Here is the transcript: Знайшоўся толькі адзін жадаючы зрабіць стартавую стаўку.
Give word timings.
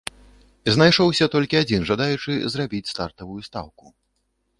Знайшоўся 0.75 1.27
толькі 1.35 1.59
адзін 1.63 1.85
жадаючы 1.89 2.31
зрабіць 2.53 2.91
стартавую 2.93 3.39
стаўку. 3.49 3.85